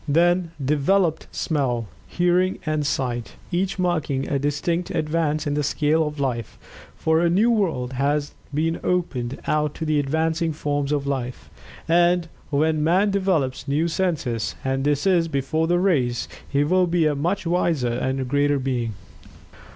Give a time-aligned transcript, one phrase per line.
[0.07, 6.19] Then developed smell, hearing and sight, each marking a distinct advance in the scale of
[6.19, 6.57] life,
[6.95, 11.51] for a new world has been opened out to the advancing forms of life.
[11.87, 17.05] And, when man develops new senses and this is before the race he will be
[17.05, 18.93] a much wiser and greater being.